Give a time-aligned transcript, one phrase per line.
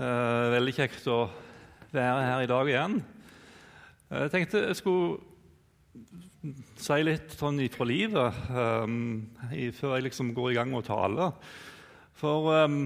[0.00, 1.26] Eh, veldig kjekt å
[1.92, 2.94] være her i dag igjen.
[4.08, 5.18] Eh, jeg tenkte jeg skulle
[6.80, 8.94] si litt sånn ifra livet um,
[9.76, 11.26] før jeg liksom går i gang med å tale.
[12.16, 12.78] For um,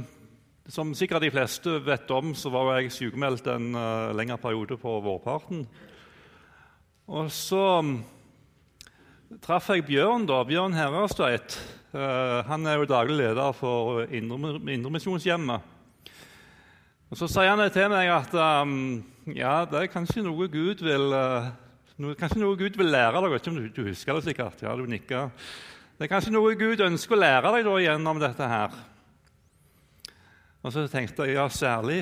[0.66, 4.96] som sikkert de fleste vet om, så var jeg sykemeldt en uh, lengre periode på
[5.04, 5.62] vårparten.
[7.14, 7.92] Og så um,
[9.44, 11.60] traff jeg Bjørn, da, Bjørn Herrastveit.
[11.94, 15.70] Uh, han er jo daglig leder for Indremisjonshjemmet.
[17.12, 19.04] Og Så sier han til meg at um,
[19.36, 21.52] ja, det er kanskje noe Gud vil uh,
[22.02, 23.36] noe, kanskje noe Gud vil lære deg.
[23.38, 24.64] Ikke om du, du husker det sikkert.
[24.64, 25.30] Ja, du nikker.
[25.94, 28.74] Det er kanskje noe Gud ønsker å lære deg da, gjennom dette her.
[30.64, 32.00] Og så tenkte jeg ja, særlig.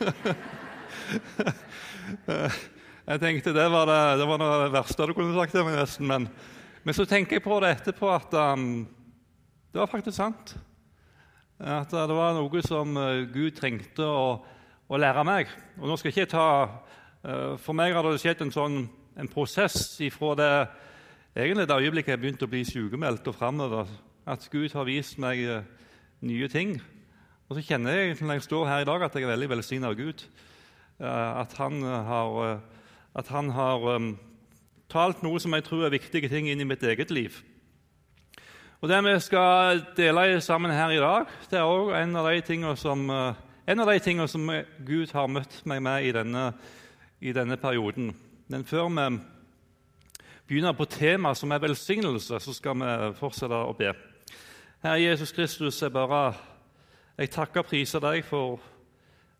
[3.10, 6.08] jeg tenkte det var det, det var det verste du kunne sagt til meg, nesten.
[6.10, 6.22] Men,
[6.82, 8.82] men, så tenker jeg på det etterpå at um,
[9.70, 10.56] det var faktisk sant.
[11.62, 14.42] At det var noe som eh, Gud trengte å,
[14.90, 15.52] å lære meg.
[15.78, 16.48] Og nå skal jeg ikke ta,
[17.22, 18.80] eh, For meg har det skjedd en, sånn,
[19.14, 20.48] en prosess ifra det,
[21.36, 23.94] egentlig det øyeblikket jeg begynte å bli sykemeldt og framover,
[24.26, 25.62] at Gud har vist meg eh,
[26.26, 26.74] nye ting.
[27.46, 29.92] Og så kjenner jeg når jeg står her i dag, at jeg er veldig velsignet
[29.92, 30.26] av Gud.
[31.04, 32.60] At han har,
[33.18, 34.12] at han har um,
[34.88, 37.36] talt noe som jeg tror er viktige ting inn i mitt eget liv.
[38.84, 43.34] Og Det vi skal dele sammen her i dag, det er også en eh,
[43.66, 44.50] en av de tingene som
[44.84, 46.52] Gud har møtt meg med i denne,
[47.20, 48.10] i denne perioden.
[48.52, 49.20] Men før vi
[50.46, 53.94] begynner på temaet som er velsignelse, så skal vi fortsette å be.
[54.82, 56.34] Herre Jesus Kristus, jeg bare
[57.16, 58.60] jeg takker og priser deg for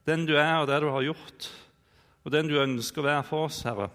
[0.08, 1.50] den du er, og det du har gjort,
[2.24, 3.90] og den du ønsker å være for oss, Herre.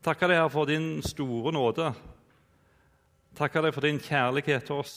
[0.00, 1.92] Takker deg, Herre, for din store nåde
[3.36, 4.96] Takker deg for din kjærlighet til oss.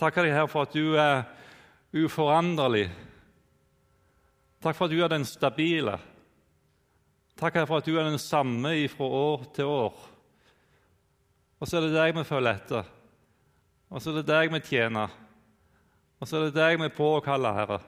[0.00, 1.24] Takker deg, her for at du er
[1.96, 2.88] uforanderlig.
[4.60, 5.96] Takk for at du er den stabile.
[7.40, 10.00] Takk for at du er den samme fra år til år.
[11.60, 12.90] Og så er det deg vi følger etter.
[13.90, 15.12] Og så er det deg vi tjener.
[16.20, 17.80] Og så er det deg vi påkaller, Herre.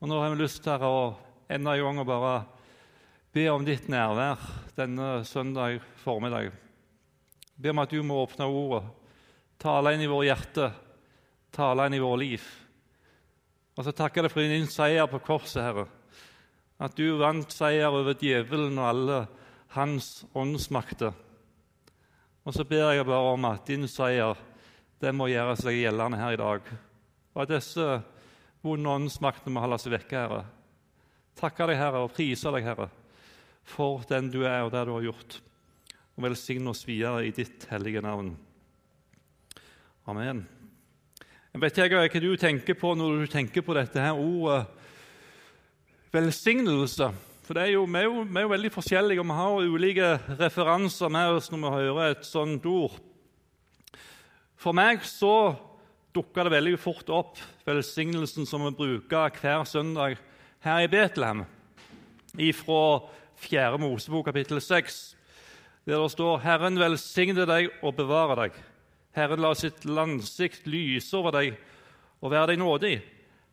[0.00, 1.16] Og nå har vi lyst til å
[1.52, 2.34] enda en gang å bare
[3.34, 4.40] be om ditt nærvær
[4.76, 6.67] denne søndag formiddag.
[7.58, 8.84] Be om at du må åpne ordet,
[9.58, 10.68] tale inn i våre hjerte,
[11.50, 12.44] tale inn i våre liv.
[13.74, 15.86] Og så takker jeg deg for din seier på korset, Herre.
[16.78, 19.18] At du vant seier over djevelen og alle
[19.74, 21.10] hans åndsmakter.
[22.46, 24.38] Og så ber jeg bare om at din seier
[25.02, 26.70] det må gjøre seg gjeldende her i dag.
[27.34, 27.88] Og at disse
[28.62, 30.40] vonde åndsmaktene må holde seg vekke, Herre.
[31.38, 32.88] Takker deg, Herre, og priser deg, Herre,
[33.66, 35.40] for den du er, og det du har gjort
[36.18, 38.32] og velsigne oss videre i ditt hellige navn.
[40.10, 40.42] Amen.
[41.54, 44.64] Jeg vet ikke hva du tenker på når du tenker på dette her ordet
[46.10, 47.12] velsignelse.
[47.46, 50.08] For er jo, vi, er jo, vi, er jo, veldig forskjellige, og vi har ulike
[50.40, 52.96] referanser med oss når vi hører et sånt ord.
[54.58, 55.54] For meg så
[56.16, 60.18] dukka det veldig fort opp velsignelsen som vi bruker hver søndag
[60.66, 61.44] her i Betlehem,
[62.34, 62.82] ifra
[63.38, 63.78] 4.
[63.78, 65.17] Mosebok kapittel 6
[65.88, 68.56] der det står 'Herren velsigne deg og bevare deg'.
[69.16, 71.56] Herren la sitt landsikt lyse over deg
[72.20, 73.02] og være deg nådig.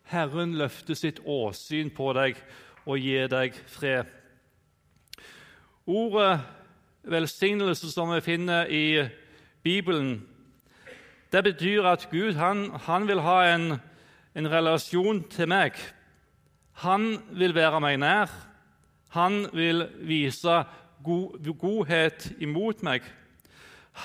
[0.02, 2.36] Herren løfte sitt åsyn på deg
[2.84, 4.04] og gi deg fred.
[5.86, 6.40] Ordet
[7.04, 9.08] velsignelse som vi finner i
[9.62, 10.28] Bibelen,
[11.32, 13.80] det betyr at Gud han, han vil ha en,
[14.34, 15.72] en relasjon til meg.
[16.72, 18.30] Han vil være meg nær.
[19.08, 20.64] Han vil vise
[21.04, 23.02] godhet imot meg.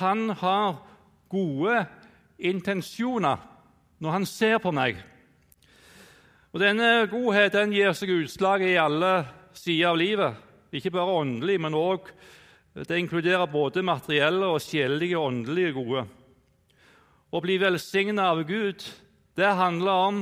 [0.02, 0.82] Han har
[1.32, 1.86] gode
[2.40, 3.42] intensjoner
[4.02, 5.00] når han ser på meg.
[6.52, 9.22] Og Denne godheten gir seg utslag i alle
[9.56, 10.40] sider av livet.
[10.72, 12.10] Ikke bare åndelig, men òg
[12.72, 16.06] det inkluderer både materielle og sjelelige åndelige gode.
[17.32, 18.84] Å bli velsigna av Gud,
[19.36, 20.22] det handler om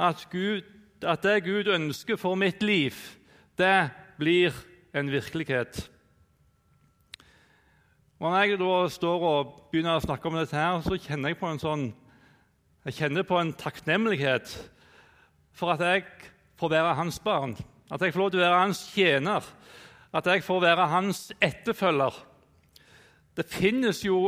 [0.00, 0.64] at, Gud,
[1.04, 2.96] at det Gud ønsker for mitt liv,
[3.56, 4.56] det blir
[4.96, 5.84] en virkelighet.
[8.24, 11.48] Når jeg da står og begynner å snakke om dette, her, så kjenner jeg på
[11.50, 11.82] en sånn,
[12.88, 14.54] jeg kjenner på en takknemlighet
[15.52, 16.06] for at jeg
[16.56, 17.52] får være hans barn,
[17.92, 19.50] at jeg får lov til å være hans tjener,
[20.08, 22.16] at jeg får være hans etterfølger.
[23.36, 24.22] Det finnes jo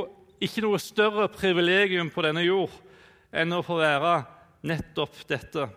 [0.45, 2.77] ikke noe større privilegium på denne jord
[3.33, 4.15] enn å få være
[4.69, 5.71] nettopp dette.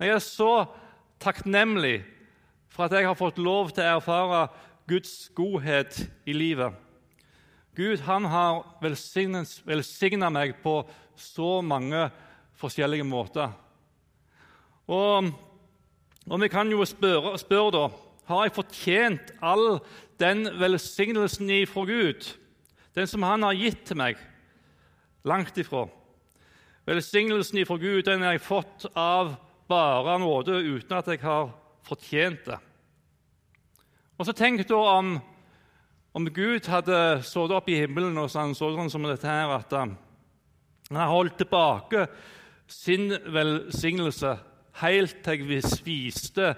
[0.00, 0.52] Jeg er så
[1.20, 1.98] takknemlig
[2.72, 4.46] for at jeg har fått lov til å erfare
[4.88, 6.87] Guds godhet i livet.
[7.78, 10.80] Gud han har velsigna meg på
[11.14, 12.08] så mange
[12.58, 13.52] forskjellige måter.
[14.90, 15.28] Og,
[16.26, 17.84] og vi kan jo spørre, spørre da
[18.28, 19.78] har jeg fortjent all
[20.20, 22.26] den velsignelsen ifra Gud,
[22.98, 24.18] den som Han har gitt til meg?
[25.24, 25.86] Langt ifra.
[26.88, 29.36] Velsignelsen ifra Gud den har jeg fått av
[29.68, 31.52] bare nåde uten at jeg har
[31.86, 32.58] fortjent det.
[34.18, 35.18] Og så Tenk da om,
[36.16, 39.72] om Gud hadde stått opp i himmelen og han så sånn som dette her, at
[39.76, 39.96] han
[40.96, 42.06] har holdt tilbake
[42.68, 44.36] sin velsignelse
[44.82, 46.52] helt til jeg viste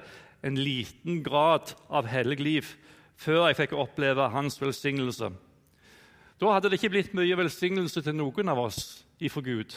[0.46, 2.72] en liten grad av hellig liv
[3.20, 5.28] før jeg fikk oppleve hans velsignelse.
[6.40, 8.80] Da hadde det ikke blitt mye velsignelse til noen av oss
[9.20, 9.74] ifra Gud.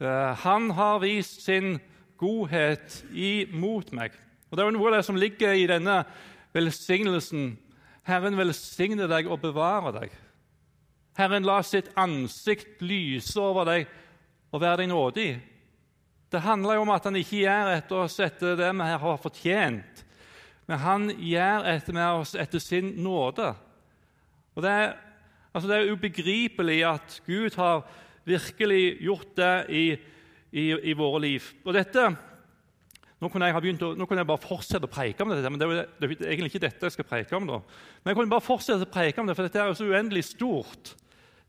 [0.00, 1.76] Eh, han har vist sin
[2.18, 4.14] godhet imot meg.
[4.48, 6.00] Og Det er noe av det som ligger i denne
[6.56, 7.58] velsignelsen.
[8.08, 10.12] Herren velsigne deg og bevare deg.
[11.18, 13.88] Herren la sitt ansikt lyse over deg
[14.54, 15.30] og være deg nådig.
[16.28, 20.04] Det handler jo om at han ikke gjør etter oss etter det vi har fortjent,
[20.68, 23.48] men han gjør etter med oss etter sin nåde.
[24.56, 24.94] Og det er,
[25.52, 27.86] altså det er ubegripelig at Gud har
[28.28, 29.84] virkelig gjort det i,
[30.52, 31.44] i, i våre liv.
[31.64, 32.10] Og dette,
[33.18, 35.88] nå kunne, å, nå kunne, jeg bare fortsette å preike om dette, men det er,
[35.98, 37.48] det er egentlig ikke dette jeg skal preike om.
[37.50, 37.58] da.
[38.02, 40.28] Men jeg kunne bare fortsette å preike om det, for dette er jo så uendelig
[40.28, 40.92] stort.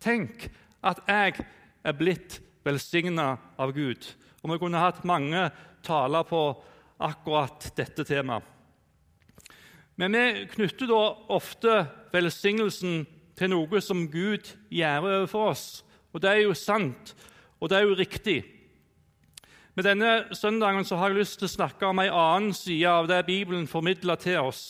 [0.02, 0.48] Tenk
[0.82, 1.46] at jeg
[1.86, 4.08] er blitt velsigna av Gud.
[4.42, 5.50] Og vi kunne hatt mange
[5.86, 6.42] taler på
[7.06, 8.56] akkurat dette temaet.
[10.00, 11.02] Men vi knytter da
[11.36, 11.74] ofte
[12.14, 13.04] velsignelsen
[13.40, 15.66] til noe som Gud gjør overfor oss.
[16.16, 17.14] Og det er jo sant,
[17.60, 18.38] og det er jo riktig.
[19.78, 23.10] Med denne søndagen så har jeg lyst til å snakke om en annen side av
[23.10, 24.64] det Bibelen formidler til oss.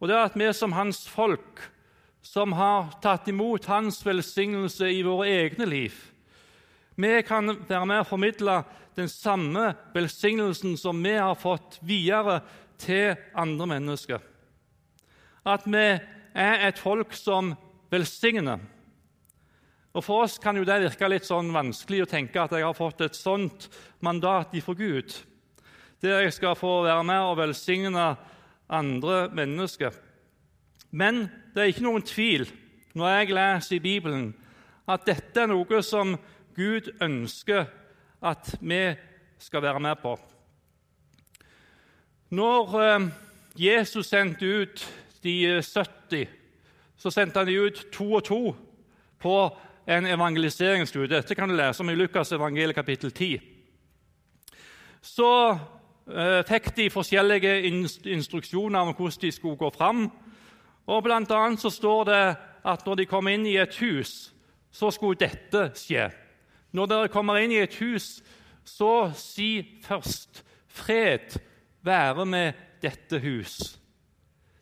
[0.00, 1.60] Og det er at vi som hans folk,
[2.24, 5.94] som har tatt imot hans velsignelse i våre egne liv,
[7.00, 8.58] vi kan være med og formidle
[8.96, 12.40] den samme velsignelsen som vi har fått videre
[12.80, 14.20] til andre mennesker.
[15.48, 15.86] At vi
[16.34, 17.54] er et folk som
[17.92, 18.60] velsigner.
[19.90, 22.76] Og For oss kan jo det virke litt sånn vanskelig å tenke at jeg har
[22.78, 23.66] fått et sånt
[24.04, 25.14] mandat ifra Gud,
[26.00, 28.04] der jeg skal få være med og velsigne
[28.70, 29.90] andre mennesker.
[30.90, 32.46] Men det er ikke noen tvil
[32.94, 34.30] når jeg leser i Bibelen,
[34.90, 36.16] at dette er noe som
[36.56, 37.66] Gud ønsker
[38.22, 38.82] at vi
[39.38, 40.14] skal være med på.
[42.30, 43.06] Når eh,
[43.58, 44.82] Jesus sendte ut
[45.22, 46.28] de 70,
[46.96, 48.42] så sendte han de ut to og to
[49.20, 49.34] på
[49.90, 51.16] en evangeliseringsstudie.
[51.16, 53.40] Dette kan du lese om i Lukas evangeliet kapittel 10.
[55.02, 57.56] Så eh, fikk de forskjellige
[58.14, 60.04] instruksjoner om hvordan de skulle gå fram.
[60.86, 62.24] Og Blant annet så står det
[62.70, 64.32] at når de kom inn i et hus,
[64.70, 66.10] så skulle dette skje.
[66.72, 68.20] Når dere kommer inn i et hus,
[68.64, 71.40] så si først 'Fred
[71.82, 72.52] være med
[72.82, 73.76] dette hus'.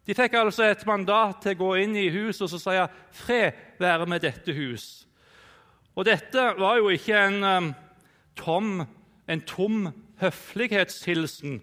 [0.07, 2.79] De fikk altså et mandat til å gå inn i huset og så si
[3.13, 5.08] 'Fred være med dette hus'.
[5.99, 7.73] Og Dette var jo ikke en, um,
[8.39, 8.85] tom,
[9.27, 9.89] en tom
[10.21, 11.57] høflighetshilsen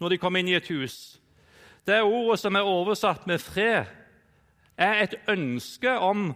[0.00, 1.18] når de kom inn i et hus.
[1.84, 3.90] Det ordet som er oversatt med 'fred',
[4.78, 6.32] er et ønske om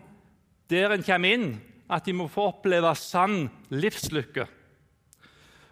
[0.71, 1.61] der en kommer inn,
[1.91, 4.47] at de må få oppleve sann livslykke.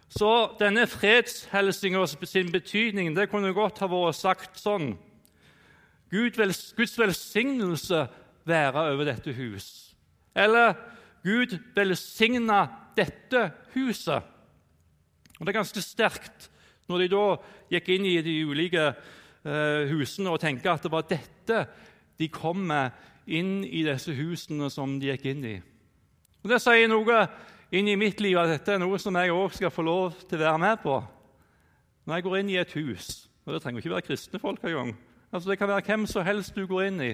[0.09, 4.97] Så denne fredshilsinga sin betydning det kunne godt ha vært sagt sånn
[6.09, 8.07] Guds velsignelse
[8.45, 9.95] være over dette hus.
[10.35, 10.73] Eller
[11.25, 12.65] Gud velsigna
[12.97, 14.21] dette huset.
[15.39, 16.49] Og Det er ganske sterkt
[16.87, 17.25] når de da
[17.73, 21.65] gikk inn i de ulike eh, husene og tenkte at det var dette
[22.19, 22.93] de kom med
[23.25, 25.55] inn i disse husene som de gikk inn i.
[26.45, 27.23] Og Det sier noe
[27.73, 30.39] inn i mitt liv at dette er noe som jeg òg skal få lov til
[30.39, 30.99] å være med på.
[32.05, 34.95] Når jeg går inn i et hus og Det trenger ikke være kristne folk engang.
[35.31, 37.11] Altså, det kan være hvem som helst du går inn i.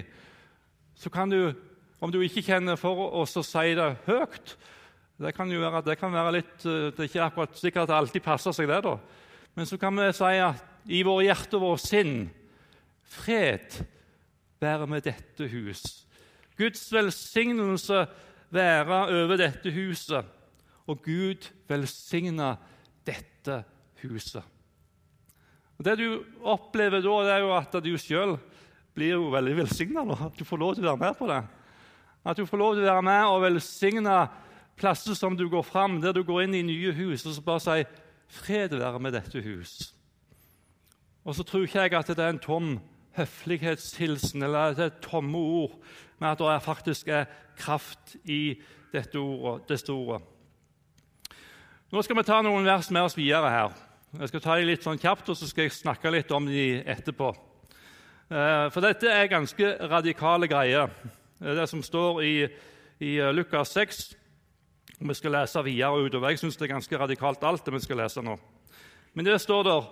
[0.94, 1.52] Så kan du,
[2.02, 4.56] om du ikke kjenner for å si det høyt
[5.22, 7.90] Det kan jo være, det kan være litt, eh, det er ikke akkurat sikkert at
[7.92, 8.80] det alltid passer seg, det.
[8.82, 8.96] da.
[9.54, 12.16] Men så kan vi si at i våre hjerte og vår sinn
[13.06, 13.76] Fred
[14.58, 15.82] være med dette hus.
[16.58, 18.06] Guds velsignelse
[18.50, 20.26] være over dette huset.
[20.90, 22.56] Og Gud velsigne
[23.06, 23.62] dette
[24.02, 24.42] huset.
[25.78, 28.36] Og Det du opplever da, det er jo at du sjøl
[28.94, 30.04] blir jo veldig velsigna.
[30.34, 31.42] Du får lov til å være med på det.
[32.24, 34.16] At du får lov til å være med og velsigne
[34.78, 37.60] plasser som du går fram, der du går inn i nye hus og så bare
[37.60, 37.84] sier
[38.32, 39.92] 'Fred være med dette hus'.
[41.24, 42.80] Og så tror ikke jeg at det er en tom
[43.16, 45.76] høflighetshilsen eller at det er tomme ord,
[46.18, 47.24] men at det faktisk er
[47.56, 48.60] kraft i
[48.92, 50.22] dette ordet, dette ordet.
[51.92, 53.72] Nå skal vi ta noen vers med oss videre her.
[54.18, 56.82] Jeg skal ta dem litt sånn kjapt, og så skal jeg snakke litt om dem
[56.88, 57.34] etterpå.
[58.32, 60.88] Eh, for dette er ganske radikale greier,
[61.42, 62.34] det som står i,
[63.02, 64.02] i Lukas 6.
[65.02, 66.30] Vi skal lese videre utover.
[66.30, 68.36] Jeg syns det er ganske radikalt, alt det vi skal lese nå.
[69.14, 69.90] Men det står der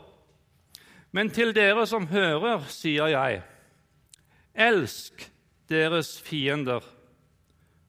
[1.12, 3.40] Men til dere som hører, sier jeg,
[4.54, 5.24] elsk
[5.68, 6.84] deres fiender.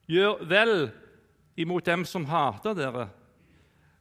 [0.10, 0.90] Gjør vel
[1.56, 3.06] imot dem som hater dere.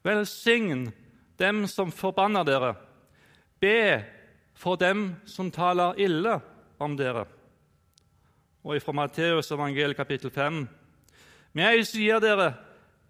[0.02, 0.88] Velsign
[1.36, 2.72] dem som forbanner dere.
[3.60, 4.04] Be
[4.56, 6.38] for dem som taler ille
[6.80, 7.26] om dere.
[8.60, 10.68] Og fra Matteus evangel kapittel 5.:
[11.52, 12.52] Men jeg sier dere,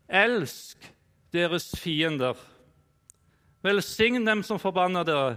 [0.06, 0.84] elsk
[1.34, 2.38] deres fiender.
[3.62, 5.36] Velsign dem som forbanner dere.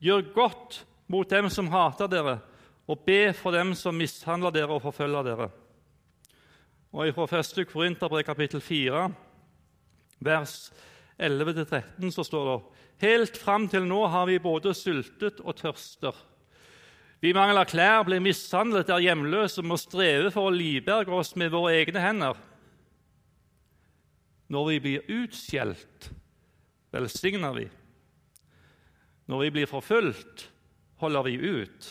[0.00, 2.38] Gjør godt mot dem som hater dere,
[2.88, 5.50] og be for dem som mishandler dere og forfølger dere.
[6.92, 7.66] Og Fra 1.
[7.68, 9.12] Korinterbrev kapittel 4,
[10.20, 10.72] vers
[11.20, 12.62] 11-13 så står det
[13.00, 16.16] Helt fram til nå har vi både sultet og tørster.
[17.24, 21.72] Vi mangler klær, blir mishandlet, er hjemløse, må streve for å livberge oss med våre
[21.78, 22.36] egne hender.
[24.52, 26.10] Når vi blir utskjelt,
[26.94, 27.64] velsigner vi.
[29.26, 30.50] Når vi blir forfulgt,
[31.00, 31.88] holder vi ut.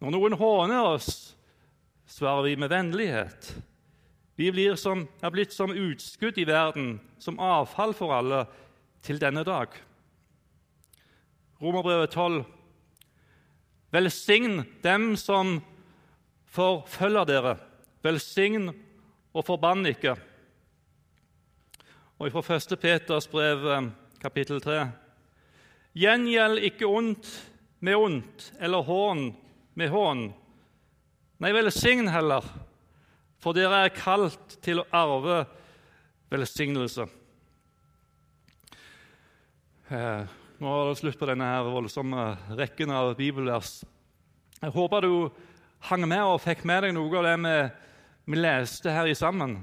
[0.00, 1.12] Når noen håner oss,
[2.08, 3.52] svarer vi med vennlighet.
[4.40, 8.46] Vi som, er blitt som utskudd i verden, som avfall for alle,
[9.02, 9.68] til denne dag.
[11.62, 12.44] Romerbrevet 12.
[13.92, 15.58] Velsign dem som
[16.52, 17.54] forfølger dere.
[18.02, 18.70] Velsign
[19.32, 20.16] og forbann ikke.
[22.18, 22.76] Og fra 1.
[22.80, 23.90] Peters brev, eh,
[24.22, 24.90] kapittel 3.:
[25.94, 27.30] Gjengjeld ikke ondt
[27.80, 29.36] med ondt eller hån
[29.74, 30.34] med hån.
[31.38, 32.46] Nei, velsign heller
[33.42, 35.42] for dere er kalt til å arve
[36.30, 37.08] velsignelse.
[40.62, 43.80] Nå er det slutt på denne her voldsomme rekken av bibelvers.
[44.60, 45.14] Jeg håper du
[45.88, 47.54] hang med og fikk med deg noe av det vi,
[48.30, 49.56] vi leste her i sammen.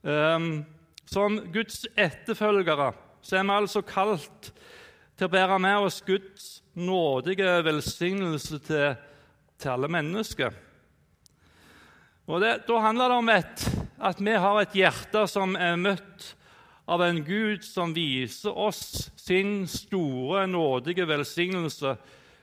[0.00, 0.62] Um,
[1.04, 4.50] som Guds etterfølgere så er vi altså kalt
[5.20, 8.96] til å bære med oss Guds nådige velsignelse til,
[9.60, 10.56] til alle mennesker.
[12.24, 16.32] Og det, Da handler det om et, at vi har et hjerte som er møtt
[16.90, 21.94] av en Gud som viser oss sin store, nådige velsignelse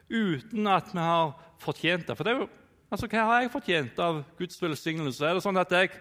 [0.07, 2.15] uten at vi har fortjent det.
[2.15, 2.47] For det er jo,
[2.91, 5.25] altså, Hva har jeg fortjent av Guds velsignelse?
[5.25, 5.91] Er det sånn at jeg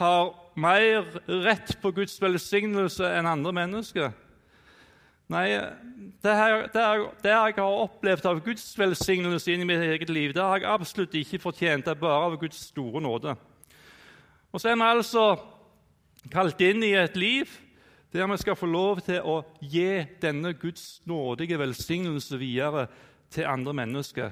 [0.00, 1.06] har mer
[1.46, 4.12] rett på Guds velsignelse enn andre mennesker?
[5.30, 5.46] Nei,
[6.20, 10.34] det, her, det, her, det, jeg har opplevd av Guds velsignelse i mitt eget liv,
[10.34, 11.86] det har jeg absolutt ikke fortjent.
[11.86, 13.32] Det er bare av Guds store nåde.
[14.52, 15.24] Og så er vi altså
[16.32, 17.50] kalt inn i et liv
[18.14, 22.86] der vi skal få lov til å gi denne Guds nådige velsignelse videre
[23.34, 24.30] til andre mennesker.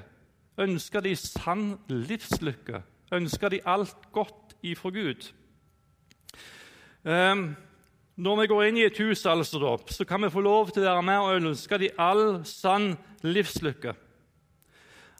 [0.57, 2.79] Ønsker de sann livslykke?
[3.11, 5.27] Ønsker de alt godt ifra Gud?
[7.03, 7.57] Um,
[8.15, 10.93] når vi går inn i et hus, altså, så kan vi få lov til å
[10.93, 12.93] være med og ønske de all sann
[13.25, 13.97] livslykke.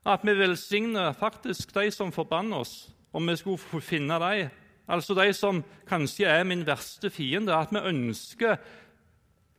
[0.05, 4.62] At vi velsigner faktisk de som forbanner oss, om vi skulle finne dem.
[4.87, 7.55] Altså de som kanskje er min verste fiende.
[7.55, 8.57] At vi ønsker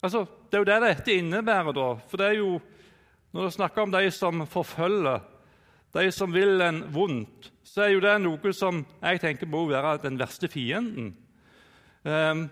[0.03, 1.73] altså, Det er jo det dette innebærer.
[1.73, 2.61] da, for det er jo,
[3.33, 5.21] Når det snakker om de som forfølger,
[5.95, 9.99] de som vil en vondt, så er jo det noe som jeg tenker må være
[10.03, 11.17] den verste fienden.
[12.05, 12.51] Um,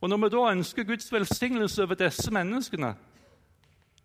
[0.00, 2.94] og Når vi da ønsker Guds velsignelse over disse menneskene,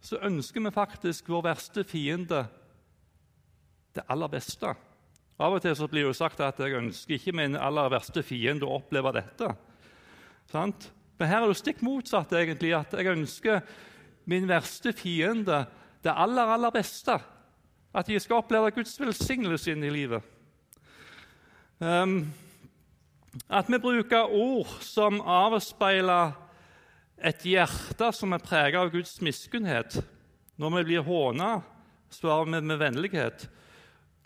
[0.01, 2.45] så ønsker vi faktisk vår verste fiende
[3.95, 4.75] det aller beste.
[5.37, 8.23] Av og til så blir det jo sagt at jeg ønsker ikke min aller verste
[8.25, 9.51] fiende å oppleve dette.
[10.49, 10.89] Sant?
[11.17, 12.33] Men her er det stikk motsatt.
[12.33, 13.61] egentlig, at Jeg ønsker
[14.25, 15.65] min verste fiende
[16.03, 17.19] det aller, aller beste.
[17.93, 20.23] At de skal oppleve Guds velsignelse inn i livet.
[21.79, 22.33] Um,
[23.49, 26.33] at vi bruker ord som avspeiler
[27.17, 29.99] et hjerte som er preget av Guds miskunnhet.
[30.57, 31.61] Når vi blir håna,
[32.09, 33.47] svarer vi med vennlighet.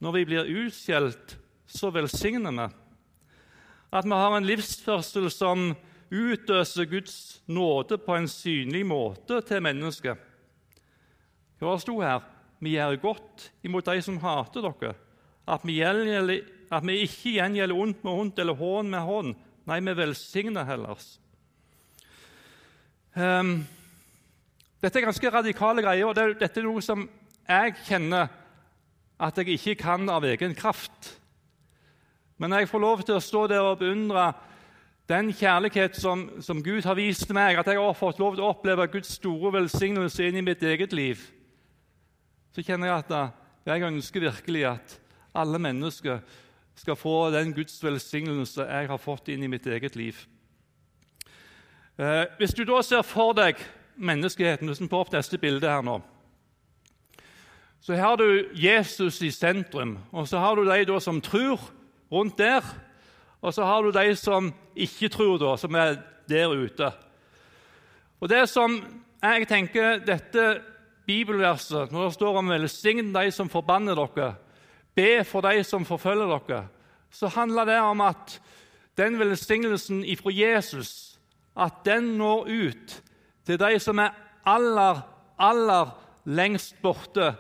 [0.02, 1.36] Når vi blir utskjelt,
[1.70, 2.68] så velsigner vi.
[3.92, 5.72] At vi har en livsførsel som
[6.12, 10.18] utøser Guds nåde på en synlig måte til mennesket.
[11.62, 12.26] Hva sto her?
[12.62, 14.96] Vi gjør godt imot de som hater dere.
[15.48, 16.42] At vi gjelder
[16.72, 19.34] at vi ikke gjengjelder ondt med ondt eller hån med hån.
[19.68, 21.02] Nei, vi velsigner heller.
[23.14, 23.58] Um,
[24.82, 27.04] dette er ganske radikale greier, og det, dette er noe som
[27.44, 28.32] jeg kjenner
[29.22, 31.18] at jeg ikke kan av egen kraft.
[32.42, 34.32] Men jeg får lov til å stå der og beundre
[35.12, 38.54] den kjærlighet som, som, Gud har vist meg, at jeg har fått lov til å
[38.54, 41.22] oppleve Guds store velsignelse inn i mitt eget liv,
[42.56, 43.14] så kjenner jeg at
[43.68, 44.96] jeg ønsker virkelig at
[45.38, 46.24] alle mennesker
[46.76, 50.18] skal få den Guds velsignelse jeg har fått inn i mitt eget liv.
[52.00, 53.60] Eh, hvis du da ser for deg
[54.02, 56.00] menneskeheten Hvis vi får opp neste bilde her nå
[57.82, 61.60] Så har du Jesus i sentrum, og så har du de som tror
[62.12, 62.62] rundt der.
[63.42, 65.96] Og så har du de som ikke tror, da, som er
[66.30, 66.92] der ute.
[68.22, 68.78] Og det som
[69.24, 70.62] jeg tenker dette
[71.06, 74.36] bibelverset, når det står om 'velsign de som forbanner dere',
[74.96, 76.68] 'be for de som forfølger dere',
[77.10, 78.42] så handler det om at
[78.98, 81.20] den velsignelsen ifra Jesus
[81.58, 83.04] at den når ut
[83.46, 84.10] til de som er
[84.46, 85.02] aller,
[85.40, 87.36] aller lengst borte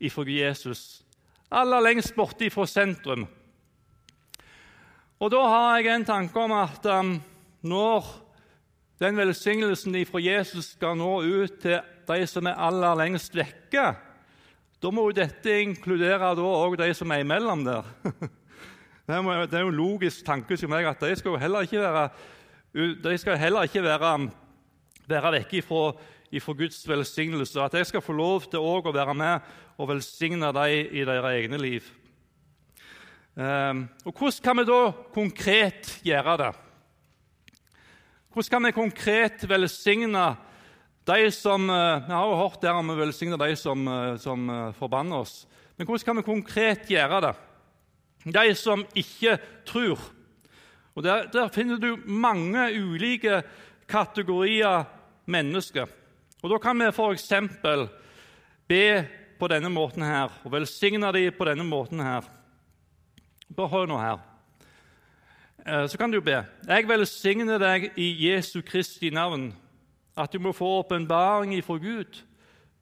[0.00, 1.02] ifra Jesus.
[1.50, 3.26] Aller lengst borte ifra sentrum.
[5.18, 7.16] Og Da har jeg en tanke om at um,
[7.62, 8.06] når
[9.00, 13.94] den velsignelsen ifra Jesus skal nå ut til de som er aller lengst vekke,
[14.78, 17.86] da må jo dette inkludere òg de som er imellom der.
[19.08, 22.08] Det er jo en logisk tanke som meg at de skal heller ikke være,
[23.00, 24.10] de skal heller ikke være,
[25.08, 25.94] være vekke ifra,
[26.32, 27.60] ifra, Guds velsignelse.
[27.60, 29.40] At jeg skal få lov til å være med
[29.78, 31.88] og velsigne dem i deres egne liv.
[33.38, 34.80] Ehm, og Hvordan kan vi da
[35.14, 36.52] konkret gjøre det?
[38.32, 40.26] Hvordan kan vi konkret velsigne
[41.08, 44.50] de som eh, Vi har jo hørt der om å velsigne de som, eh, som
[44.50, 45.46] eh, forbanner oss.
[45.78, 47.34] Men hvordan kan vi konkret gjøre det?
[48.34, 50.00] De som ikke tror.
[50.98, 53.42] Og Der, der finner du mange ulike
[53.88, 54.84] kategorier
[55.26, 55.86] mennesker.
[56.42, 57.32] Og Da kan vi f.eks.
[58.68, 59.06] be
[59.38, 62.26] på denne måten her, og velsigne dem på denne måten her.
[63.56, 64.18] Bare hør nå her.
[65.66, 66.44] Eh, så kan du be.
[66.68, 69.52] Jeg velsigner deg i Jesu Kristi navn,
[70.16, 72.22] at du må få åpenbaring ifra Gud,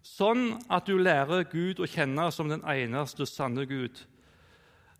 [0.03, 4.05] sånn at du lærer Gud å kjenne som den eneste sanne Gud.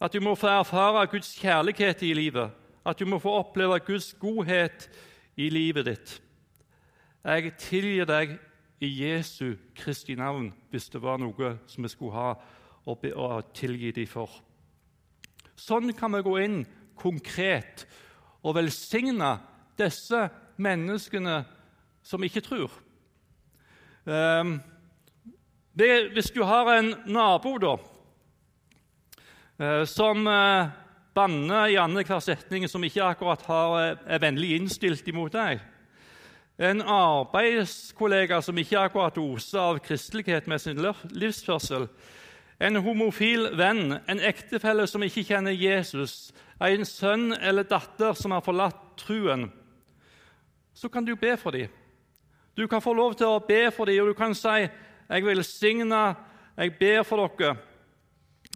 [0.01, 2.51] At du må få erfare Guds kjærlighet i livet,
[2.85, 4.89] at du må få oppleve Guds godhet
[5.37, 6.21] i livet ditt.
[7.27, 8.37] Jeg tilgir deg
[8.79, 12.29] i Jesu Kristi navn hvis det var noe som vi skulle ha
[12.87, 14.31] å tilgi dem for.
[15.59, 16.61] Sånn kan vi gå inn
[16.95, 17.83] konkret
[18.47, 19.33] og velsigne
[19.75, 20.23] disse
[20.63, 21.41] menneskene
[22.07, 22.71] som ikke tror.
[24.07, 24.61] Ehm,
[25.75, 27.77] hvis du har en nabo da,
[29.59, 30.69] eh, som eh,
[31.15, 35.61] banner i annenhver setning, som ikke akkurat har, eh, er vennlig innstilt imot deg,
[36.59, 40.81] en arbeidskollega som ikke akkurat oser av kristelighet med sin
[41.13, 41.89] livsførsel,
[42.61, 48.45] en homofil venn, en ektefelle som ikke kjenner Jesus, en sønn eller datter som har
[48.45, 49.51] forlatt truen,
[50.73, 51.69] så kan du be for dem.
[52.57, 54.69] Du kan få lov til å be for dem, og du kan si,
[55.09, 56.15] 'Jeg velsigner,
[56.57, 57.57] jeg ber for dere'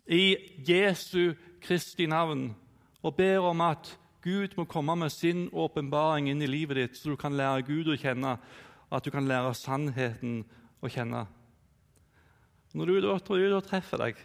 [0.07, 0.37] i
[0.69, 2.57] Jesu Kristi navn,
[3.03, 7.13] og ber om at Gud må komme med sin åpenbaring inn i livet ditt, så
[7.13, 8.37] du kan lære Gud å kjenne,
[8.91, 10.43] at du kan lære sannheten
[10.83, 11.25] å kjenne.
[12.77, 14.21] Når du da, da treffer deg,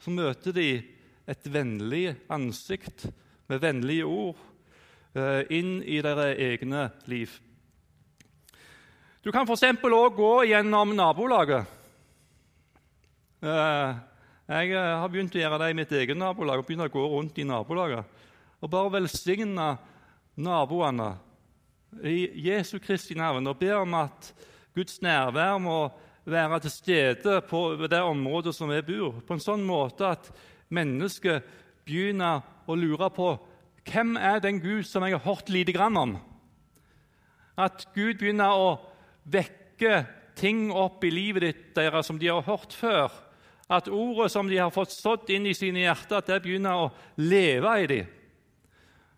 [0.00, 0.70] så møter de
[1.26, 3.06] et vennlig ansikt
[3.50, 4.38] med vennlige ord
[5.14, 7.34] eh, inn i deres egne liv.
[9.22, 9.82] Du kan f.eks.
[9.82, 11.66] òg gå gjennom nabolaget.
[13.42, 13.96] Eh,
[14.46, 17.08] jeg eh, har begynt å gjøre det i mitt eget nabolag og begynt å gå
[17.10, 18.15] rundt i nabolaget.
[18.66, 19.66] Og bare velsigne
[20.42, 21.12] naboene
[22.02, 24.32] i Jesu Kristi navn og be om at
[24.74, 25.76] Guds nærvær må
[26.26, 30.32] være til stede på det området som vi bor, på en sånn måte at
[30.74, 31.46] mennesket
[31.86, 33.28] begynner å lure på
[33.86, 36.16] hvem er den Gud som jeg har hørt lite grann om.
[37.54, 38.74] At Gud begynner å
[39.22, 40.02] vekke
[40.34, 43.14] ting opp i livet ditt deres som de har hørt før.
[43.70, 46.92] At ordet som de har fått sådd inn i sine hjerter, at det begynner å
[47.22, 48.15] leve i dem.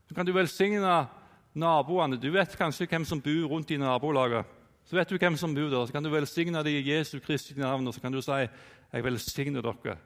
[0.09, 1.07] Så kan du velsigne
[1.55, 2.17] naboene.
[2.17, 4.47] Du vet kanskje hvem som bor rundt i nabolaget.
[4.89, 5.87] Så vet du hvem som bor der.
[5.87, 8.49] Så kan du velsigne dem i Jesu Kristi navn, og så kan du si,
[8.93, 9.99] 'Jeg velsigner dere'.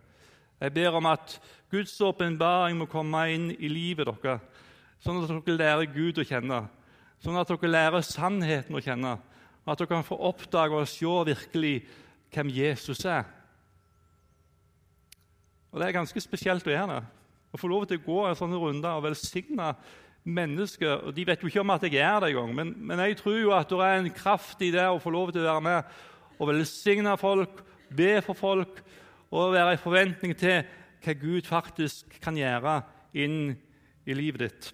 [0.61, 4.41] Jeg ber om at Guds åpenbaring må komme inn i livet deres,
[5.03, 6.69] sånn at dere lærer Gud å kjenne,
[7.19, 9.19] sånn at dere lærer sannheten å kjenne,
[9.65, 11.87] og at dere kan få oppdage og se virkelig
[12.33, 13.25] hvem Jesus er.
[15.73, 17.22] Og Det er ganske spesielt å gjøre det.
[17.53, 19.75] Å få lov til å gå en sånn runde og velsigne
[20.23, 23.19] mennesker og De vet jo ikke om at jeg er det engang, men, men jeg
[23.19, 25.65] tror jo at det er en kraft i det å få lov til å være
[25.67, 25.97] med
[26.39, 28.79] og velsigne folk, be for folk
[29.33, 30.63] og være i forventning til
[31.03, 32.79] hva Gud faktisk kan gjøre
[33.19, 33.57] inn
[34.07, 34.73] i livet ditt.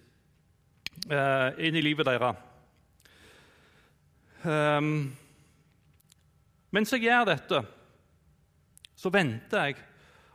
[1.09, 2.45] eh, inn i livet deres.
[4.43, 5.11] Um,
[6.71, 7.61] mens jeg gjør dette,
[8.95, 9.77] så venter jeg.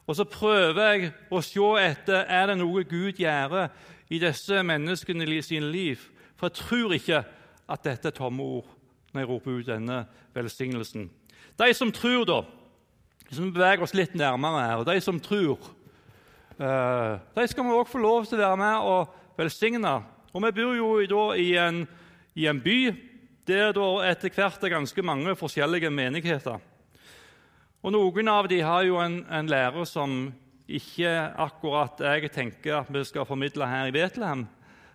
[0.06, 3.70] Og så prøver jeg å se etter er det noe Gud gjør
[4.12, 6.02] i disse menneskene i sine liv.
[6.36, 7.22] For jeg tror ikke
[7.70, 8.68] at dette er tomme ord
[9.14, 9.98] når jeg roper ut denne
[10.34, 11.08] velsignelsen.
[11.56, 12.40] De som tror, da,
[13.30, 15.62] som beveger oss litt nærmere her, de som tror,
[16.58, 19.94] uh, de skal vi òg få lov til å være med og velsigne.
[20.34, 21.84] Og Vi bor jo da i en,
[22.34, 22.78] i en by
[23.46, 26.58] der det etter hvert er ganske mange forskjellige menigheter.
[27.84, 30.12] Og Noen av dem har jo en, en lærer som
[30.64, 31.10] ikke
[31.44, 34.46] akkurat jeg tenker at vi skal formidle her i Betlehem.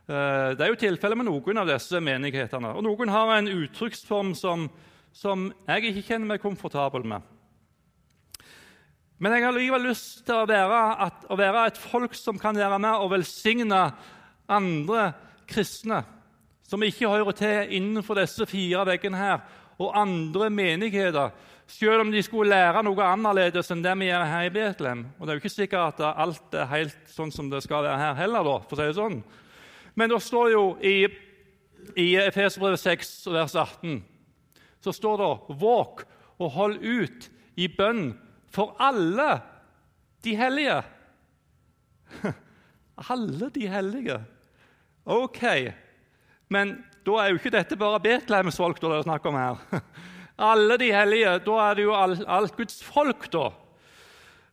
[0.09, 2.71] Eh, det er jo tilfellet med noen av disse menighetene.
[2.73, 4.65] Og Noen har en uttrykksform som,
[5.13, 7.21] som jeg ikke kjenner meg komfortabel med.
[9.21, 12.57] Men jeg har likevel lyst til å være, at, å være et folk som kan
[12.57, 13.83] være med og velsigne
[14.49, 15.11] andre
[15.45, 16.01] kristne
[16.69, 19.39] som ikke hører til innenfor disse fire veggene her,
[19.81, 21.31] og andre menigheter,
[21.69, 25.03] selv om de skulle lære noe annerledes enn det vi gjør her i Betlehem.
[25.19, 27.99] Og Det er jo ikke sikkert at alt er helt sånn som det skal være
[28.01, 28.43] her heller.
[28.43, 29.19] da, for å si det sånn.
[29.95, 31.07] Men det står jo i,
[31.95, 34.01] i Efeserbrevet 6, vers 18
[34.79, 36.05] så står det 'Våk
[36.39, 39.41] og hold ut i bønn for alle
[40.23, 40.83] de hellige'.
[43.13, 44.23] alle de hellige.
[45.05, 45.43] Ok,
[46.49, 49.57] men da er jo ikke dette bare Betlehemsfolk folk det er snakk om her.
[50.39, 53.49] Alle de hellige, da er det jo alt, alt Guds folk, da.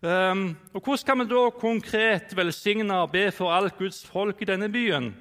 [0.06, 4.48] Um, og Hvordan kan vi da konkret velsigne og be for alt Guds folk i
[4.50, 5.12] denne byen?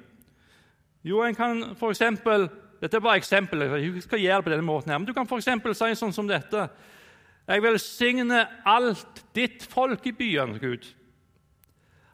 [1.06, 3.62] Jo, en kan for eksempel, Dette er bare eksempel.
[3.62, 5.46] Jeg skal gjøre det på denne måten her, men Du kan f.eks.
[5.78, 6.66] si sånn som dette.
[7.48, 10.84] Jeg velsigner alt ditt folk i byen, Gud.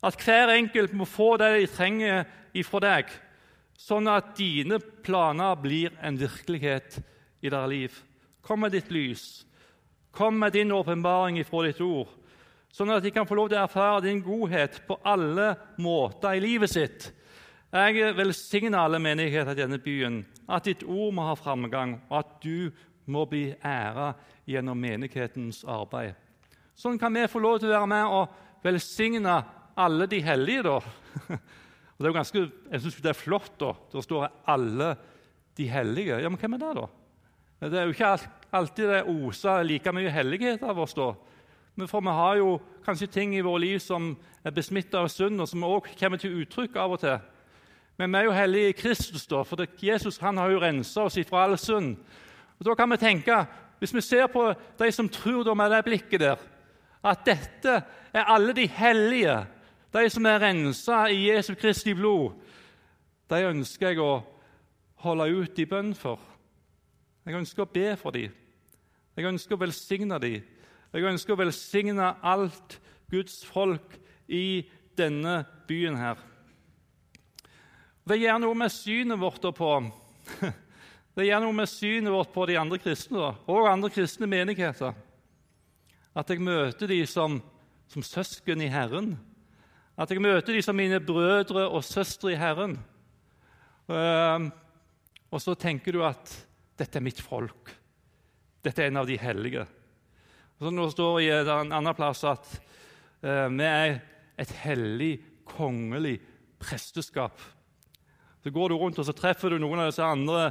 [0.07, 3.11] At hver enkelt må få det de trenger ifra deg
[3.79, 7.01] sånn at dine planer blir en virkelighet
[7.43, 8.01] i deres liv.
[8.43, 9.47] Kom med ditt lys.
[10.13, 12.11] Kom med din åpenbaring ifra ditt ord,
[12.73, 16.43] sånn at de kan få lov til å erfare din godhet på alle måter i
[16.43, 17.07] livet sitt.
[17.73, 22.35] Jeg velsigner alle menigheter i denne byen, at ditt ord må ha framgang, og at
[22.45, 22.69] du
[23.09, 24.13] må bli æra
[24.49, 26.13] gjennom menighetens arbeid.
[26.77, 29.39] Sånn kan vi få lov til å være med og velsigne
[29.81, 30.77] alle de hellige, da.
[31.93, 32.41] Og det er jo ganske,
[32.73, 33.53] Jeg syns det er flott.
[33.61, 33.73] da.
[33.93, 34.97] Det står 'alle
[35.57, 36.21] de hellige'.
[36.21, 36.87] Ja, Men hvem er det, da?
[37.63, 38.17] Det er jo ikke
[38.51, 40.95] alltid det oser like mye hellighet av oss.
[40.95, 41.13] da.
[41.79, 45.41] Men for vi har jo kanskje ting i vårt liv som er besmitta av synd,
[45.41, 47.21] og som også kommer til uttrykk av og til.
[47.99, 51.19] Men vi er jo hellige i Kristus, da, for Jesus han har jo rensa oss
[51.29, 51.97] fra all synd.
[52.59, 53.47] Og Da kan vi tenke,
[53.79, 56.37] Hvis vi ser på de som tror da med det blikket der,
[57.05, 57.83] at dette
[58.15, 59.47] er alle de hellige
[59.93, 62.33] de som er rensa i Jesu Kristi blod,
[63.31, 64.23] de ønsker jeg å
[65.03, 66.32] holde ut i bønn for.
[67.23, 68.33] Jeg ønsker å be for dem.
[69.17, 70.43] Jeg ønsker å velsigne dem.
[70.93, 72.79] Jeg ønsker å velsigne alt
[73.13, 73.97] Guds folk
[74.29, 74.65] i
[74.99, 76.21] denne byen her.
[78.09, 79.73] Det gjør noe med synet vårt på
[81.17, 84.95] Det gjør noe med synet vårt på de andre kristne og andre kristne menigheter.
[86.17, 87.37] At jeg møter dem som,
[87.89, 89.15] som søsken i Herren.
[89.97, 92.79] At jeg møter dem som mine brødre og søstre i Herren.
[93.93, 94.49] Ehm,
[95.33, 96.33] og så tenker du at
[96.83, 97.73] dette er mitt folk.
[98.63, 99.65] Dette er en av de hellige.
[100.59, 102.47] Og så Nå står det i en annen plass at
[103.25, 103.99] uh, vi er
[104.43, 105.17] et hellig,
[105.47, 106.17] kongelig
[106.63, 107.41] presteskap.
[108.43, 110.49] Så går du rundt og så treffer du noen av disse andre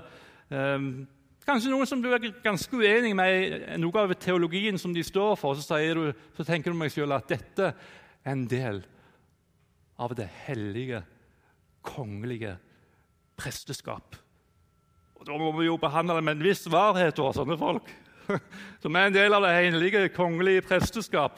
[0.52, 0.94] um,
[1.42, 5.58] Kanskje noen som du er ganske uenig med noe av teologien som de står for.
[5.58, 8.84] Så, du, så tenker du meg selv at dette er en del
[9.98, 11.02] av det hellige,
[11.82, 12.54] kongelige
[13.42, 14.20] presteskap.
[15.22, 17.90] Og Da må vi jo behandle det med en viss varhet, over sånne folk.
[18.82, 21.38] Som er en del av det hellige, kongelige presteskap.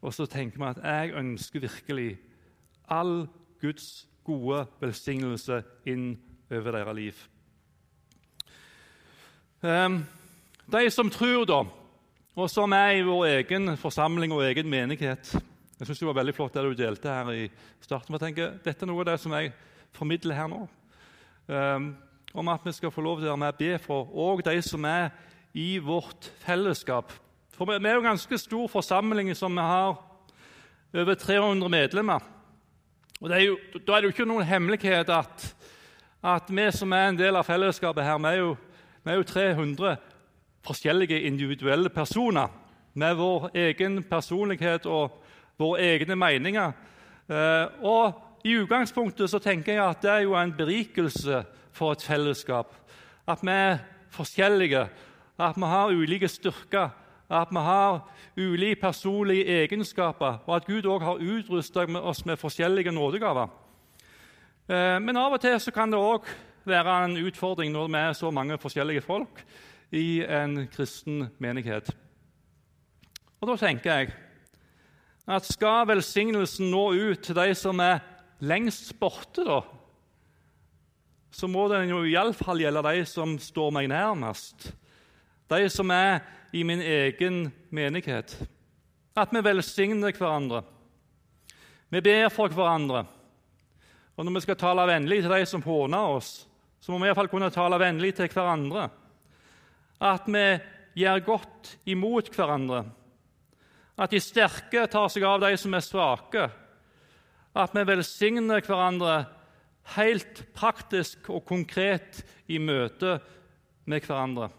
[0.00, 2.14] Og så tenker vi at jeg ønsker virkelig
[2.88, 3.28] all
[3.60, 6.14] Guds gode velsignelse inn
[6.48, 7.20] over deres liv.
[9.60, 10.00] Ehm,
[10.72, 11.62] de som tror, da,
[12.40, 15.34] og som er i vår egen forsamling og egen menighet
[15.80, 17.44] jeg synes det var veldig flott det du delte her i
[17.80, 18.12] starten.
[18.12, 19.52] Jeg tenker, Dette er noe av det som jeg
[19.96, 20.66] formidler her nå.
[22.34, 24.60] Om at vi skal få lov til å være med og be for òg de
[24.62, 25.10] som er
[25.54, 27.12] i vårt fellesskap.
[27.56, 29.98] For Vi er jo en ganske stor forsamling som vi har
[30.94, 32.20] over 300 medlemmer.
[33.20, 35.56] Og er jo, Da er det jo ikke noen hemmelighet at,
[36.22, 38.56] at vi som er en del av fellesskapet her, vi er jo,
[39.04, 39.96] vi er jo 300
[40.64, 42.48] forskjellige individuelle personer
[42.94, 45.20] med vår egen personlighet og
[45.58, 46.72] våre egne meninger.
[47.28, 48.12] Eh, og
[48.44, 52.74] I utgangspunktet så tenker jeg at det er jo en berikelse for et fellesskap.
[53.28, 53.78] At vi er
[54.10, 54.88] forskjellige,
[55.38, 56.90] at vi har ulike styrker,
[57.30, 58.00] at vi har
[58.36, 63.48] ulike personlige egenskaper, og at Gud òg har utrustet oss med forskjellige nådegaver.
[64.68, 66.26] Eh, men av og til kan det òg
[66.64, 69.44] være en utfordring når vi er så mange forskjellige folk
[69.92, 71.90] i en kristen menighet.
[73.40, 74.12] Og Da tenker jeg
[75.30, 78.00] at skal velsignelsen nå ut til de som er
[78.40, 79.60] lengst borte, da,
[81.30, 84.72] så må den jo iallfall gjelde de som står meg nærmest.
[85.50, 86.20] De som er
[86.52, 88.34] i min egen menighet.
[89.14, 90.62] At vi velsigner hverandre.
[91.90, 93.04] Vi ber for hverandre.
[94.16, 96.44] Og når vi skal tale vennlig til de som håner oss,
[96.80, 98.88] så må vi iallfall kunne tale vennlig til hverandre.
[100.00, 100.44] At vi
[101.02, 102.84] gjør godt imot hverandre.
[104.00, 106.46] At de sterke tar seg av de som er svake.
[107.54, 109.24] At vi velsigner hverandre
[109.96, 113.18] helt praktisk og konkret i møte
[113.90, 114.50] med hverandre.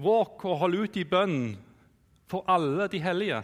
[0.00, 1.40] Våk og hold ut i bønn
[2.30, 3.42] for alle de hellige,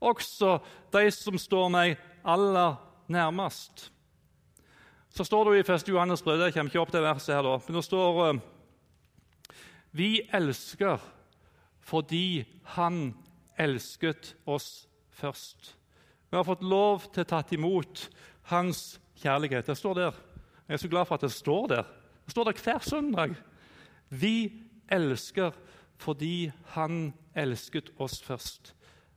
[0.00, 0.58] også
[0.92, 1.94] de som står meg
[2.26, 2.74] aller
[3.12, 3.90] nærmest.
[5.16, 5.88] Så står det i 1.
[5.88, 8.40] Johannes brev Jeg kommer ikke opp det verset her da, men det står eh,
[9.96, 11.00] Vi elsker
[11.86, 13.14] fordi Han
[13.56, 15.75] elsket oss først.
[16.36, 18.00] Vi har fått lov til å tatt imot
[18.50, 19.70] Hans kjærlighet.
[19.70, 20.16] Det står der.
[20.68, 21.86] Jeg er så glad for at det står der.
[22.26, 23.30] Det står der hver søndag.
[24.12, 24.52] Vi
[24.92, 25.54] elsker
[25.96, 28.74] fordi Han elsket oss først.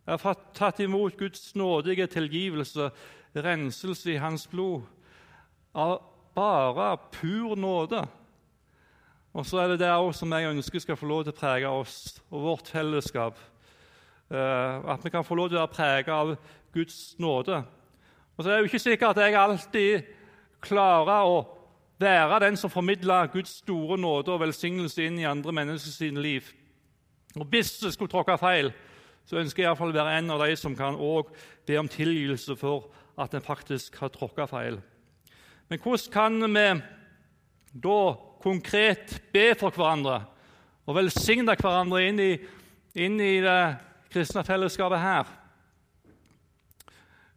[0.08, 2.88] Jeg har tatt imot Guds nådige tilgivelse,
[3.36, 4.88] renselse i Hans blod
[5.75, 5.99] av
[6.39, 8.05] bare pur nåde.
[9.36, 11.75] Og så er det det også som jeg ønsker skal få lov til å prege
[11.84, 13.36] oss og vårt fellesskap.
[14.29, 16.36] Uh, at vi kan få lov til å være prega av
[16.73, 17.63] Guds nåde.
[18.38, 20.12] Og så er det jo ikke sikkert at jeg alltid
[20.63, 21.39] klarer å
[21.99, 26.47] være den som formidler Guds store nåde og velsignelse inn i andre menneskers liv.
[27.36, 28.71] Og Hvis det skulle tråkke feil,
[29.25, 30.97] så ønsker jeg iallfall å være en av de som kan
[31.67, 34.79] be om tilgivelse for at en faktisk har tråkka feil.
[35.69, 36.82] Men hvordan kan vi
[37.84, 37.99] da
[38.41, 40.23] konkret be for hverandre
[40.88, 42.32] og velsigne hverandre inn i,
[42.95, 43.60] inn i det
[44.10, 45.38] kristne fellesskapet her?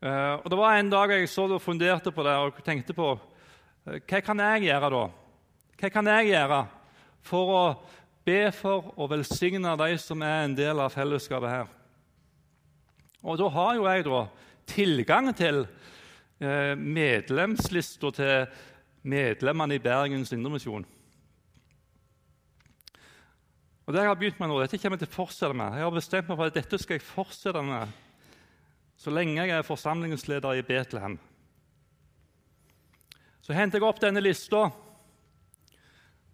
[0.03, 3.13] Uh, og Det var en dag jeg så og funderte på det og tenkte på
[3.15, 5.03] uh, hva kan jeg gjøre da?
[5.79, 6.65] Hva kan jeg gjøre
[7.23, 7.63] for å
[8.27, 11.71] be for og velsigne de som er en del av fellesskapet her?
[13.23, 14.27] Og Da har jo jeg da
[14.67, 15.65] tilgang til
[16.43, 18.47] Eh, medlemslista til
[19.07, 20.85] medlemmene i Bergens Indremisjon.
[23.87, 25.77] Og det jeg har begynt med nå, Dette kommer jeg til å fortsette med.
[25.79, 27.95] Jeg har bestemt meg for at dette skal jeg fortsette med
[29.03, 31.17] så lenge jeg er forsamlingsleder i Betlehem.
[33.43, 34.69] Så henter jeg opp denne lista,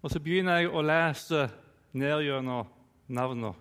[0.03, 1.47] og så begynner jeg å lese
[1.97, 2.69] ned gjennom
[3.09, 3.55] navnene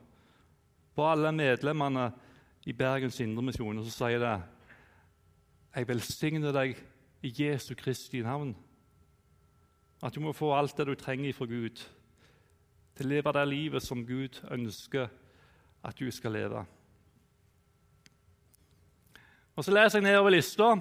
[0.91, 2.09] på alle medlemmene
[2.67, 3.79] i Bergens Indremisjon.
[3.79, 4.35] Og så sier det
[5.77, 6.75] jeg velsigner deg
[7.23, 8.55] i Jesu Kristi navn.
[10.03, 11.79] At du må få alt det du trenger fra Gud
[12.97, 15.07] til å leve det livet som Gud ønsker
[15.87, 16.67] at du skal leve.
[19.57, 20.75] Og Så leser jeg nedover lista,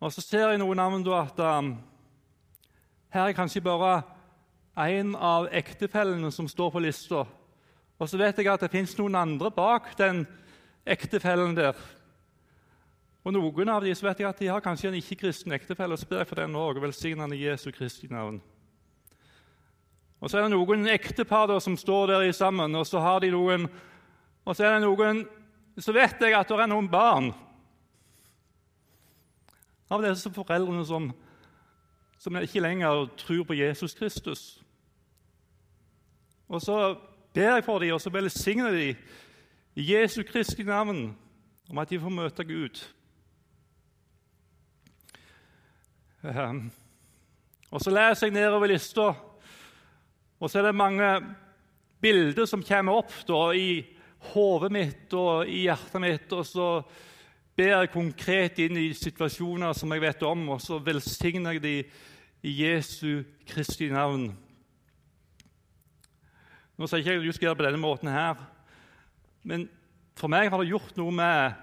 [0.00, 1.68] og så ser jeg noen navn da at um,
[3.14, 4.00] her er kanskje bare
[4.74, 7.22] én av ektefellene som står på lista.
[8.00, 10.24] Og så vet jeg at det fins noen andre bak den
[10.82, 11.78] ektefellen der.
[13.22, 15.96] Og Noen av de så vet jeg at de har kanskje en ikke-kristen ektefelle.
[15.96, 18.42] så ber jeg for den også, velsignende Jesu Kristi navn.
[20.20, 23.20] Og Så er det noen ektepar der som står der i sammen, og så har
[23.20, 23.68] de noen
[24.44, 25.28] Og så er det noen
[25.80, 27.30] Så vet jeg at det er noen barn
[29.90, 31.08] av disse foreldrene som,
[32.20, 34.42] som ikke lenger tror på Jesus Kristus.
[36.50, 36.76] Og så
[37.32, 38.88] ber jeg for dem, og så velsigner de
[39.78, 41.14] i Jesu Kristi navn
[41.70, 42.82] om at de får møte Gud.
[46.22, 46.66] Um,
[47.70, 49.12] og Så leser jeg nedover lista,
[50.40, 51.08] og så er det mange
[52.00, 53.99] bilder som kommer opp da, i
[54.32, 56.32] hodet mitt og i hjertet mitt.
[56.36, 56.68] Og så
[57.56, 61.98] ber jeg konkret inn i situasjoner som jeg vet om, og så velsigner jeg dem
[62.46, 64.30] i Jesu Kristi navn.
[66.80, 68.38] Nå sier jeg ikke at du skal gjøre det på denne måten her,
[69.44, 69.66] men
[70.16, 71.58] for meg har det gjort noe med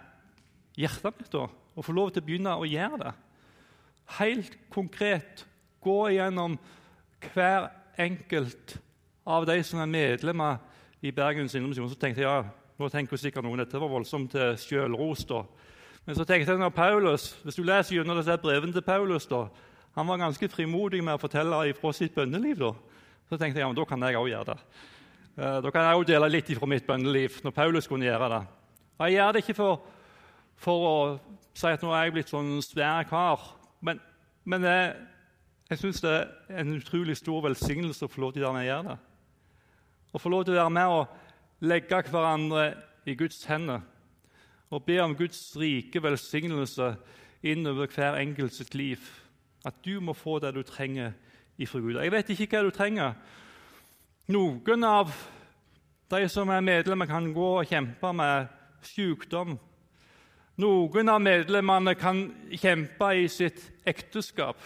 [0.77, 3.15] hjertet mitt da, å få lov til å begynne å gjøre det
[4.15, 5.43] helt konkret
[5.83, 6.57] gå igjennom
[7.33, 8.77] hver enkelt
[9.27, 10.61] av de som er medlemmer
[11.01, 11.89] i Bergens Indremisjon.
[11.89, 12.43] Så tenkte jeg ja,
[12.77, 15.25] nå tenker sikkert noen dette var voldsomt selvros.
[16.07, 19.47] Men så tenkte jeg når Paulus, hvis du leser gjennom disse brevene til Paulus da,
[19.97, 22.60] Han var ganske frimodig med å fortelle fra sitt bønneliv.
[22.60, 22.69] Da
[23.29, 24.57] Så tenkte jeg ja, men da kan jeg òg gjøre det.
[25.38, 28.43] Eh, da kan jeg òg dele litt fra mitt bønneliv, når Paulus kunne gjøre det.
[28.97, 29.81] Og Jeg gjør det ikke for,
[30.55, 30.95] for å
[31.53, 33.43] si at nå er jeg blitt sånn svær kar,
[33.81, 33.99] men,
[34.45, 34.95] men jeg,
[35.69, 38.97] jeg syns det er en utrolig stor velsignelse å få lov til å gjøre det.
[40.13, 42.65] Å få lov til å være med og legge hverandre
[43.07, 43.83] i Guds hender
[44.69, 46.95] og be om Guds rike velsignelse
[47.47, 48.99] innover hver enkelt sitt liv.
[49.65, 51.13] At du må få det du trenger
[51.57, 51.95] ifra Gud.
[51.95, 53.15] Jeg vet ikke hva du trenger.
[54.27, 55.13] Noen av
[56.11, 58.51] de som er medlemmer, kan gå og kjempe med
[58.83, 59.57] sykdom.
[60.57, 64.57] Noen av medlemmene kan kjempe i sitt ekteskap.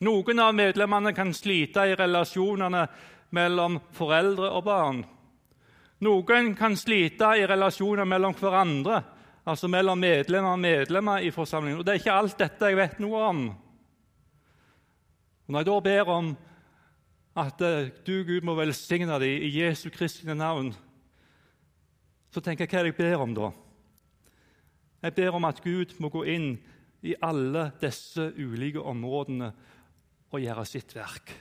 [0.00, 2.86] Noen av medlemmene kan slite i relasjonene
[3.36, 5.00] mellom foreldre og barn.
[6.00, 9.02] Noen kan slite i relasjoner mellom hverandre,
[9.44, 11.80] altså mellom medlemmer og medlemmer i forsamlingen.
[11.80, 13.42] Og Det er ikke alt dette jeg vet noe om.
[15.46, 16.36] Og Når jeg da ber om
[17.40, 20.72] at eh, du, Gud, må velsigne dem i Jesu Kristi navn,
[22.30, 23.50] så tenker jeg hva jeg ber om da?
[25.02, 26.50] Jeg ber om at Gud må gå inn
[27.02, 29.52] i alle disse ulike områdene
[30.30, 31.32] og gjøre sitt verk.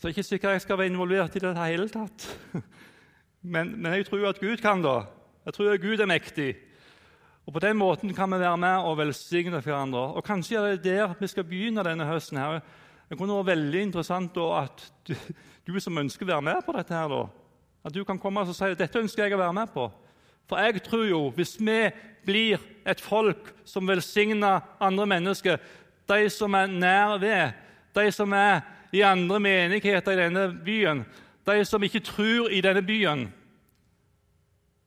[0.00, 2.24] Så jeg er ikke sikker jeg skal være involvert i det hele tatt.
[3.42, 4.98] Men, men, jeg tror at Gud kan det.
[5.46, 6.56] Jeg tror at Gud er mektig.
[7.46, 9.98] Og På den måten kan vi være med og velsigne hverandre.
[10.12, 12.36] Og Kanskje er det der vi skal begynne denne høsten.
[12.36, 12.60] her.
[13.08, 14.84] Det kunne vært veldig interessant da, at
[15.66, 17.22] du, som ønsker å være med på dette, her, da,
[17.84, 19.88] at du kan komme og si at dette ønsker jeg å være med på.
[20.48, 21.78] For jeg tror jo, hvis vi
[22.26, 25.56] blir et folk som velsigner andre mennesker,
[26.08, 27.56] de som er nær ved,
[27.94, 28.60] de som er
[28.92, 31.04] i andre menigheter i denne byen,
[31.46, 33.28] de som ikke tror i denne byen,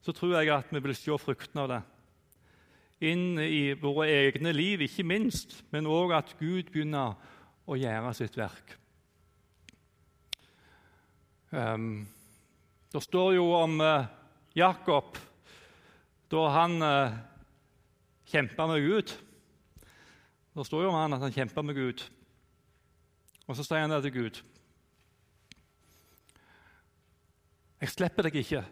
[0.03, 1.81] så tror jeg at vi vil se fruktene av det.
[3.03, 7.15] Inn i våre egne liv, ikke minst, men òg at Gud begynner
[7.67, 8.75] å gjøre sitt verk.
[11.53, 12.07] Um,
[12.93, 14.07] det står jo om uh,
[14.57, 15.19] Jakob
[16.33, 17.17] da han uh, eh,
[18.31, 19.11] kjempa med Gud.
[20.53, 22.01] Det står jo om han at han kjempa med Gud.
[23.47, 24.41] Og så sier han det til Gud.
[27.81, 28.65] Jeg slipper deg ikke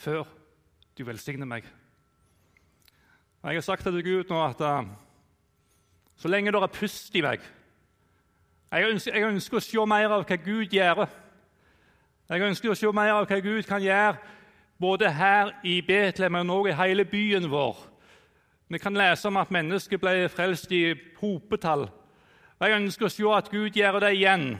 [0.00, 0.28] før
[0.98, 1.64] du velsigner meg.
[3.42, 4.84] Og Jeg har sagt til Gud nå at uh,
[6.16, 7.40] så lenge det er pust i meg
[8.70, 11.00] jeg ønsker, jeg ønsker, å se mer av hva Gud gjør.
[12.30, 14.20] Jeg ønsker å se mer av hva Gud kan gjøre
[14.80, 17.80] både her i Betlehem og også i hele byen vår.
[18.70, 21.88] Vi kan lese om at mennesker ble frelst i hopetall.
[22.60, 24.50] Jeg ønsker å se at Gud gjør det igjen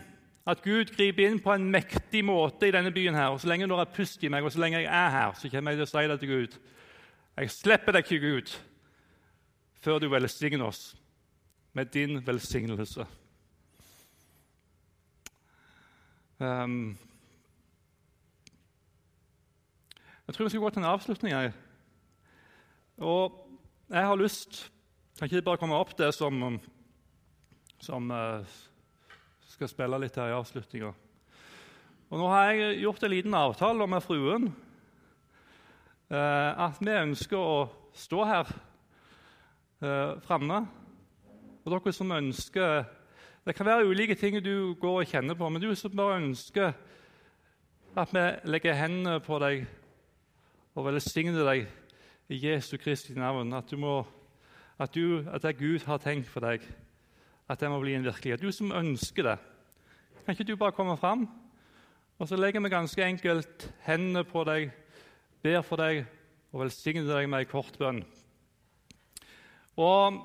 [0.48, 3.14] at Gud griper inn på en mektig måte i denne byen.
[3.14, 5.32] her, og Så lenge det er pust i meg, og så lenge jeg er her,
[5.32, 6.58] så kommer jeg til å si det til Gud.
[7.36, 8.56] Jeg slipper deg ikke, Gud,
[9.80, 10.96] før du velsigner oss
[11.72, 13.06] med din velsignelse.
[16.38, 16.98] Um,
[20.26, 21.32] jeg tror vi skal gå til en avslutning.
[21.32, 21.52] Jeg.
[22.98, 23.48] Og
[23.90, 24.70] jeg har lyst
[25.18, 26.60] Kan ikke bare komme opp det som,
[27.80, 28.44] som uh,
[29.50, 30.92] skal spille litt her i avslutninga.
[32.10, 34.48] Nå har jeg gjort en liten avtale med fruen
[36.10, 38.50] eh, at vi ønsker å stå her
[39.84, 40.58] eh, framme.
[41.62, 42.88] Og dere som ønsker
[43.46, 46.74] Det kan være ulike ting du går og kjenner på, men du som bare ønsker
[47.96, 49.64] at vi legger hendene på deg
[50.74, 51.64] og velsigner deg
[52.30, 54.04] i Jesu Kristi navn, at, du må,
[54.78, 56.62] at, du, at det Gud har tenkt for deg,
[57.50, 58.42] at det må bli en virkelighet.
[58.42, 59.36] Du som ønsker det,
[60.24, 61.26] kan ikke du bare komme fram?
[62.20, 64.70] Og så legger vi ganske enkelt hendene på deg,
[65.42, 66.04] ber for deg
[66.52, 68.02] og velsigner deg med ei kort bønn.
[69.80, 70.20] Og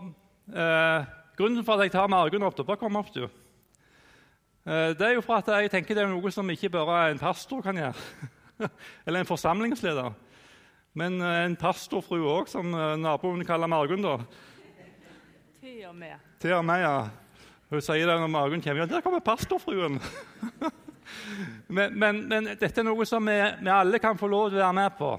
[0.51, 3.25] eh, Grunnen for at jeg tar Margunn opp, bare kom opp, du.
[3.25, 7.19] Eh, det er jo for at jeg tenker det er noe som ikke bare en
[7.19, 8.29] pastor kan gjøre.
[9.05, 10.13] Eller en forsamlingsleder.
[10.95, 14.05] Men eh, en pastorfrue òg, som eh, naboen kaller Margunn.
[14.05, 14.15] da.
[15.65, 16.13] Til og med.
[16.39, 16.97] Til og med, ja.
[17.71, 18.83] Hun sier det når magen kommer.
[18.83, 19.95] Ja, der kommer pastorfruen!
[21.75, 24.61] men, men, men, dette er noe som vi, vi, alle kan få lov til å
[24.61, 25.09] være med på.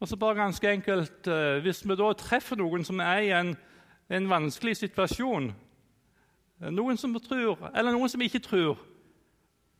[0.00, 3.52] Og så bare ganske enkelt, eh, Hvis vi da treffer noen som er i en,
[4.10, 5.46] en vanskelig situasjon,
[6.64, 8.80] eh, noen som tror, eller noen som ikke tror,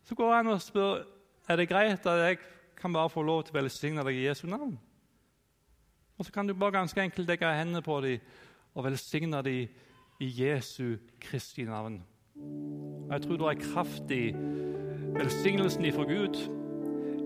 [0.07, 1.01] så går han og spør
[1.51, 2.39] er det greit at jeg
[2.79, 4.79] kan bare få lov til å velsigne deg i Jesu navn.
[6.21, 8.23] Og så kan du bare ganske enkelt legge hendene på dem
[8.75, 9.69] og velsigne dem
[10.21, 12.03] i Jesu Kristi navn.
[13.11, 14.25] Jeg tror det er kraft i
[15.17, 16.37] velsignelsen ifra Gud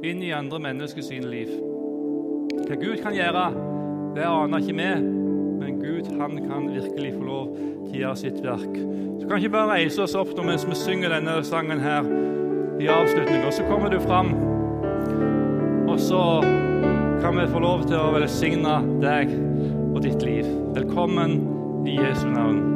[0.04, 1.50] inn i andre menneskers liv.
[2.64, 3.46] Hva Gud kan gjøre
[4.14, 4.90] Det aner ikke vi,
[5.58, 8.76] men Gud han kan virkelig få lov til å gjøre sitt verk.
[9.18, 12.06] Så kan ikke bare reise oss opp nå mens vi synger denne sangen her
[12.78, 13.50] i avslutninga.
[13.50, 14.30] Så kommer du fram,
[15.90, 16.22] og så
[17.24, 19.34] kan vi få lov til å velsigne deg
[19.94, 20.44] og ditt liv.
[20.74, 21.30] Velkommen
[21.86, 22.73] i Jesu navn.